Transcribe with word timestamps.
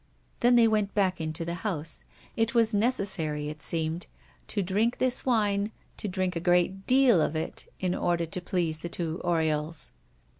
Then 0.39 0.55
they 0.55 0.67
went 0.67 0.95
back 0.95 1.21
into 1.21 1.45
the 1.45 1.53
house. 1.61 2.03
It 2.35 2.55
was 2.55 2.73
necessary, 2.73 3.49
it 3.49 3.61
seemed, 3.61 4.07
to 4.47 4.63
drink 4.63 4.97
this 4.97 5.27
wine, 5.27 5.71
to 5.97 6.07
drink 6.07 6.35
a 6.35 6.39
great 6.39 6.87
deal 6.87 7.21
of 7.21 7.35
it, 7.35 7.71
in 7.79 7.93
order 7.93 8.25
to 8.25 8.41
please 8.41 8.79
the 8.79 8.89
two 8.89 9.21
Oriols. 9.23 9.91